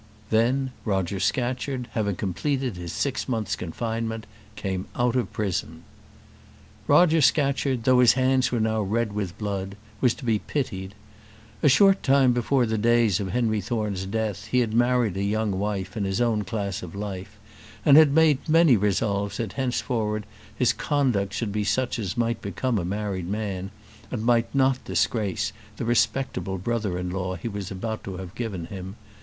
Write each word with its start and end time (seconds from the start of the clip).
Then 0.31 0.71
Roger 0.83 1.19
Scatcherd, 1.19 1.87
having 1.91 2.15
completed 2.15 2.75
his 2.75 2.91
six 2.91 3.29
months' 3.29 3.55
confinement, 3.55 4.25
came 4.55 4.87
out 4.95 5.15
of 5.15 5.31
prison. 5.31 5.83
Roger 6.87 7.21
Scatcherd, 7.21 7.83
though 7.83 7.99
his 7.99 8.13
hands 8.13 8.51
were 8.51 8.59
now 8.59 8.81
red 8.81 9.13
with 9.13 9.37
blood, 9.37 9.77
was 10.01 10.15
to 10.15 10.25
be 10.25 10.39
pitied. 10.39 10.95
A 11.61 11.69
short 11.69 12.01
time 12.01 12.33
before 12.33 12.65
the 12.65 12.79
days 12.79 13.19
of 13.19 13.29
Henry 13.29 13.61
Thorne's 13.61 14.07
death 14.07 14.47
he 14.47 14.57
had 14.61 14.73
married 14.73 15.17
a 15.17 15.23
young 15.23 15.59
wife 15.59 15.95
in 15.95 16.03
his 16.05 16.19
own 16.19 16.45
class 16.45 16.81
of 16.81 16.95
life, 16.95 17.37
and 17.85 17.95
had 17.95 18.11
made 18.11 18.49
many 18.49 18.75
resolves 18.75 19.37
that 19.37 19.53
henceforward 19.53 20.25
his 20.55 20.73
conduct 20.73 21.31
should 21.31 21.51
be 21.51 21.63
such 21.63 21.99
as 21.99 22.17
might 22.17 22.41
become 22.41 22.79
a 22.79 22.83
married 22.83 23.27
man, 23.29 23.69
and 24.09 24.25
might 24.25 24.55
not 24.55 24.83
disgrace 24.83 25.53
the 25.77 25.85
respectable 25.85 26.57
brother 26.57 26.97
in 26.97 27.11
law 27.11 27.35
he 27.35 27.47
was 27.47 27.69
about 27.69 28.03
to 28.03 28.17
have 28.17 28.33
given 28.33 28.65
him. 28.65 28.95